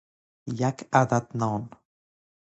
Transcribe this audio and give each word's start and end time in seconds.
یک 0.61 0.77
عدد 0.99 1.25
نان 1.39 1.63